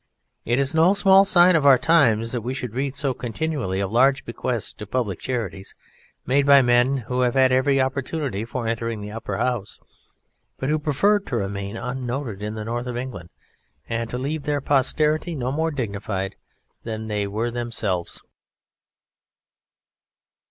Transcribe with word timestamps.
It 0.45 0.57
is 0.57 0.73
no 0.73 0.95
small 0.95 1.25
sign 1.25 1.55
of 1.55 1.63
our 1.63 1.77
times 1.77 2.31
that 2.31 2.41
we 2.41 2.55
should 2.55 2.73
read 2.73 2.95
so 2.95 3.13
continually 3.13 3.79
of 3.79 3.91
large 3.91 4.25
bequests 4.25 4.73
to 4.73 4.87
public 4.87 5.19
charities 5.19 5.75
made 6.25 6.47
by 6.47 6.63
men 6.63 6.97
who 7.07 7.21
have 7.21 7.35
had 7.35 7.51
every 7.51 7.79
opportunity 7.79 8.43
for 8.43 8.65
entering 8.65 8.99
the 9.01 9.11
Upper 9.11 9.37
House 9.37 9.79
but 10.57 10.69
who 10.69 10.79
preferred 10.79 11.27
to 11.27 11.35
remain 11.37 11.77
unnoted 11.77 12.41
in 12.41 12.55
the 12.55 12.65
North 12.65 12.87
of 12.87 12.97
England 12.97 13.29
and 13.87 14.09
to 14.09 14.17
leave 14.17 14.41
their 14.45 14.59
posterity 14.59 15.35
no 15.35 15.51
more 15.51 15.69
dignified 15.69 16.35
than 16.81 17.05
they 17.05 17.27
were 17.27 17.51
themselves. 17.51 18.23